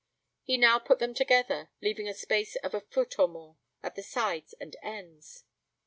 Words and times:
He 0.41 0.57
now 0.57 0.79
put 0.79 0.97
them 0.97 1.13
together, 1.13 1.69
leaving 1.79 2.07
a 2.07 2.15
space 2.15 2.55
of 2.55 2.73
a 2.73 2.81
foot 2.81 3.19
or 3.19 3.27
more 3.27 3.57
at 3.83 3.93
the 3.93 4.01
sides 4.01 4.53
and 4.59 4.75
ends. 4.81 5.43